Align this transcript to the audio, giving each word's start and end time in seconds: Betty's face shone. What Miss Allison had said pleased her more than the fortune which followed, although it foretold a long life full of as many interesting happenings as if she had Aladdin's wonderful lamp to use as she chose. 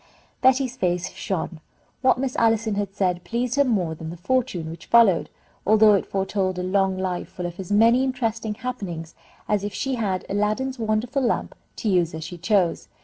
Betty's 0.41 0.75
face 0.77 1.11
shone. 1.11 1.59
What 2.01 2.17
Miss 2.17 2.35
Allison 2.37 2.73
had 2.73 2.95
said 2.95 3.23
pleased 3.23 3.53
her 3.53 3.63
more 3.63 3.93
than 3.93 4.09
the 4.09 4.17
fortune 4.17 4.71
which 4.71 4.87
followed, 4.87 5.29
although 5.63 5.93
it 5.93 6.07
foretold 6.09 6.57
a 6.57 6.63
long 6.63 6.97
life 6.97 7.29
full 7.29 7.45
of 7.45 7.59
as 7.59 7.71
many 7.71 8.03
interesting 8.03 8.55
happenings 8.55 9.13
as 9.47 9.63
if 9.63 9.75
she 9.75 9.93
had 9.93 10.25
Aladdin's 10.27 10.79
wonderful 10.79 11.21
lamp 11.21 11.53
to 11.75 11.87
use 11.87 12.15
as 12.15 12.23
she 12.23 12.39
chose. 12.39 12.87